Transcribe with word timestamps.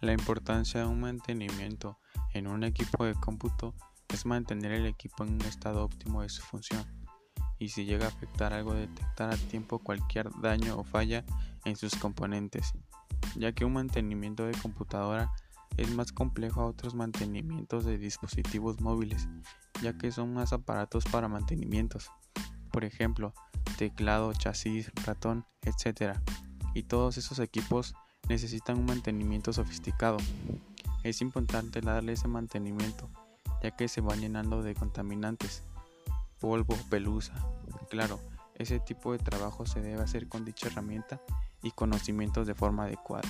La 0.00 0.12
importancia 0.12 0.80
de 0.80 0.86
un 0.86 1.00
mantenimiento 1.00 1.98
en 2.32 2.46
un 2.46 2.62
equipo 2.62 3.04
de 3.04 3.14
cómputo 3.14 3.74
es 4.08 4.26
mantener 4.26 4.72
el 4.72 4.86
equipo 4.86 5.24
en 5.24 5.34
un 5.34 5.42
estado 5.42 5.84
óptimo 5.84 6.22
de 6.22 6.28
su 6.28 6.42
función 6.42 6.86
y 7.58 7.70
si 7.70 7.84
llega 7.84 8.06
a 8.06 8.08
afectar 8.08 8.52
algo 8.52 8.74
detectar 8.74 9.32
a 9.32 9.36
tiempo 9.36 9.80
cualquier 9.80 10.30
daño 10.40 10.78
o 10.78 10.84
falla 10.84 11.24
en 11.64 11.76
sus 11.76 11.96
componentes, 11.96 12.72
ya 13.36 13.52
que 13.52 13.64
un 13.64 13.72
mantenimiento 13.72 14.46
de 14.46 14.52
computadora 14.52 15.32
es 15.76 15.90
más 15.90 16.12
complejo 16.12 16.60
a 16.60 16.66
otros 16.66 16.94
mantenimientos 16.94 17.84
de 17.84 17.98
dispositivos 17.98 18.80
móviles, 18.80 19.28
ya 19.82 19.96
que 19.96 20.12
son 20.12 20.32
más 20.32 20.52
aparatos 20.52 21.04
para 21.04 21.28
mantenimientos, 21.28 22.10
por 22.72 22.84
ejemplo, 22.84 23.34
teclado, 23.76 24.32
chasis, 24.32 24.90
ratón, 25.04 25.44
etc. 25.62 26.18
Y 26.74 26.84
todos 26.84 27.18
esos 27.18 27.38
equipos 27.38 27.94
necesitan 28.28 28.78
un 28.78 28.86
mantenimiento 28.86 29.52
sofisticado. 29.52 30.18
Es 31.02 31.20
importante 31.20 31.80
darle 31.80 32.12
ese 32.12 32.28
mantenimiento, 32.28 33.08
ya 33.62 33.70
que 33.70 33.88
se 33.88 34.00
van 34.00 34.20
llenando 34.20 34.62
de 34.62 34.74
contaminantes, 34.74 35.62
polvo, 36.40 36.76
pelusa. 36.90 37.34
Claro, 37.88 38.20
ese 38.54 38.80
tipo 38.80 39.12
de 39.12 39.18
trabajo 39.18 39.66
se 39.66 39.80
debe 39.80 40.02
hacer 40.02 40.28
con 40.28 40.44
dicha 40.44 40.68
herramienta 40.68 41.20
y 41.62 41.70
conocimientos 41.70 42.46
de 42.46 42.54
forma 42.54 42.84
adecuada. 42.84 43.28